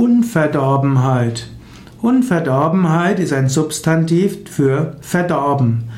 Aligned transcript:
Unverdorbenheit. 0.00 1.48
Unverdorbenheit 2.00 3.20
ist 3.20 3.34
ein 3.34 3.50
Substantiv 3.50 4.48
für 4.50 4.96
verdorben. 5.02 5.90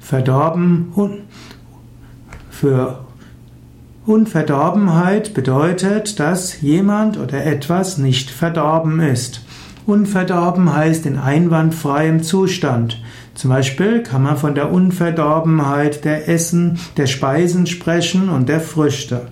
Verdorben 0.00 0.94
für 2.48 3.00
Unverdorbenheit 4.06 5.34
bedeutet, 5.34 6.18
dass 6.18 6.62
jemand 6.62 7.18
oder 7.18 7.44
etwas 7.44 7.98
nicht 7.98 8.30
verdorben 8.30 8.98
ist. 9.00 9.42
Unverdorben 9.84 10.74
heißt 10.74 11.04
in 11.04 11.18
einwandfreiem 11.18 12.22
Zustand. 12.22 13.02
Zum 13.34 13.50
Beispiel 13.50 14.02
kann 14.02 14.22
man 14.22 14.38
von 14.38 14.54
der 14.54 14.72
Unverdorbenheit 14.72 16.06
der 16.06 16.30
Essen, 16.30 16.78
der 16.96 17.06
Speisen 17.06 17.66
sprechen 17.66 18.30
und 18.30 18.48
der 18.48 18.60
Früchte. 18.62 19.28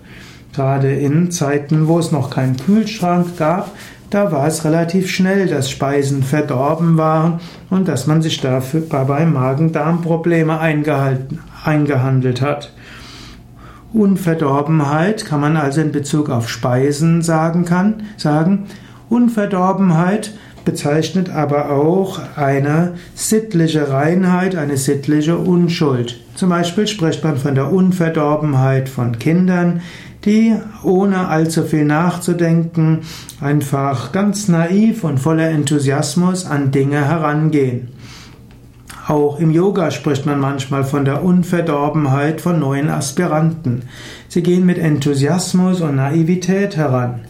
Gerade 0.52 0.92
in 0.92 1.30
Zeiten, 1.30 1.88
wo 1.88 1.98
es 1.98 2.12
noch 2.12 2.28
keinen 2.28 2.58
Kühlschrank 2.58 3.38
gab, 3.38 3.70
da 4.10 4.32
war 4.32 4.46
es 4.46 4.64
relativ 4.64 5.10
schnell, 5.10 5.46
dass 5.48 5.70
Speisen 5.70 6.22
verdorben 6.22 6.96
waren 6.96 7.40
und 7.70 7.88
dass 7.88 8.06
man 8.06 8.22
sich 8.22 8.40
dafür 8.40 8.82
dabei 8.88 9.26
Magen-Darm-Probleme 9.26 10.58
eingehandelt 11.64 12.40
hat. 12.40 12.72
Unverdorbenheit 13.92 15.24
kann 15.24 15.40
man 15.40 15.56
also 15.56 15.80
in 15.80 15.92
Bezug 15.92 16.30
auf 16.30 16.48
Speisen 16.48 17.22
sagen 17.22 17.64
kann, 17.64 18.02
sagen. 18.16 18.66
Unverdorbenheit 19.08 20.32
bezeichnet 20.66 21.30
aber 21.30 21.70
auch 21.70 22.20
eine 22.36 22.94
sittliche 23.14 23.90
Reinheit, 23.90 24.54
eine 24.54 24.76
sittliche 24.76 25.38
Unschuld. 25.38 26.20
Zum 26.34 26.50
Beispiel 26.50 26.86
spricht 26.86 27.24
man 27.24 27.38
von 27.38 27.54
der 27.54 27.72
Unverdorbenheit 27.72 28.90
von 28.90 29.18
Kindern, 29.18 29.80
die 30.28 30.54
ohne 30.82 31.28
allzu 31.28 31.62
viel 31.62 31.86
nachzudenken 31.86 33.00
einfach 33.40 34.12
ganz 34.12 34.46
naiv 34.46 35.02
und 35.02 35.18
voller 35.18 35.48
Enthusiasmus 35.48 36.44
an 36.44 36.70
Dinge 36.70 37.02
herangehen. 37.06 37.88
Auch 39.06 39.40
im 39.40 39.50
Yoga 39.50 39.90
spricht 39.90 40.26
man 40.26 40.38
manchmal 40.38 40.84
von 40.84 41.06
der 41.06 41.24
Unverdorbenheit 41.24 42.42
von 42.42 42.60
neuen 42.60 42.90
Aspiranten. 42.90 43.84
Sie 44.28 44.42
gehen 44.42 44.66
mit 44.66 44.76
Enthusiasmus 44.76 45.80
und 45.80 45.96
Naivität 45.96 46.76
heran. 46.76 47.20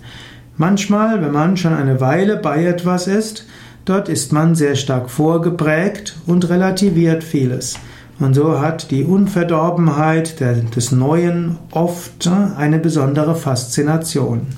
Manchmal, 0.56 1.22
wenn 1.22 1.30
man 1.30 1.56
schon 1.56 1.74
eine 1.74 2.00
Weile 2.00 2.36
bei 2.36 2.64
etwas 2.64 3.06
ist, 3.06 3.46
dort 3.84 4.08
ist 4.08 4.32
man 4.32 4.56
sehr 4.56 4.74
stark 4.74 5.08
vorgeprägt 5.08 6.16
und 6.26 6.48
relativiert 6.48 7.22
vieles. 7.22 7.78
Und 8.20 8.34
so 8.34 8.60
hat 8.60 8.90
die 8.90 9.04
Unverdorbenheit 9.04 10.40
des 10.40 10.92
Neuen 10.92 11.56
oft 11.70 12.28
eine 12.56 12.78
besondere 12.78 13.36
Faszination. 13.36 14.48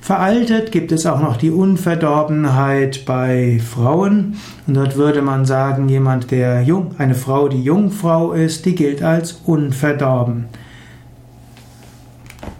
Veraltet 0.00 0.72
gibt 0.72 0.90
es 0.90 1.04
auch 1.04 1.20
noch 1.20 1.36
die 1.36 1.50
Unverdorbenheit 1.50 3.04
bei 3.04 3.60
Frauen. 3.60 4.38
Und 4.66 4.72
dort 4.72 4.96
würde 4.96 5.20
man 5.20 5.44
sagen, 5.44 5.90
jemand, 5.90 6.30
der 6.30 6.62
jung, 6.62 6.92
eine 6.96 7.14
Frau, 7.14 7.48
die 7.48 7.62
Jungfrau 7.62 8.32
ist, 8.32 8.64
die 8.64 8.74
gilt 8.74 9.02
als 9.02 9.42
unverdorben. 9.44 10.46